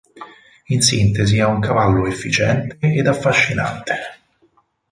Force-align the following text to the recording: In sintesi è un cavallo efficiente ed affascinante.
In 0.65 0.81
sintesi 0.81 1.37
è 1.37 1.45
un 1.45 1.59
cavallo 1.59 2.07
efficiente 2.07 2.75
ed 2.81 3.05
affascinante. 3.05 3.93